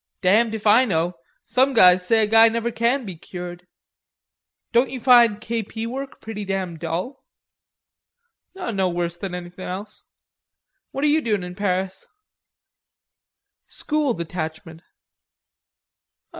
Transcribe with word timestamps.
"Damned 0.21 0.55
if 0.55 0.65
I 0.65 0.83
know.... 0.83 1.13
Some 1.45 1.75
guys 1.75 2.03
say 2.03 2.23
a 2.23 2.25
guy 2.25 2.49
never 2.49 2.71
can 2.71 3.05
be 3.05 3.15
cured...." 3.15 3.67
"Don't 4.71 4.89
you 4.89 4.99
find 4.99 5.39
K.P. 5.39 5.85
work 5.85 6.19
pretty 6.19 6.43
damn 6.43 6.75
dull?" 6.77 7.23
"No 8.55 8.89
worse 8.89 9.15
than 9.17 9.35
anything 9.35 9.65
else. 9.67 10.01
What 10.89 11.03
are 11.03 11.07
you 11.07 11.21
doin' 11.21 11.43
in 11.43 11.53
Paris?" 11.53 12.07
"School 13.67 14.15
detachment." 14.15 14.81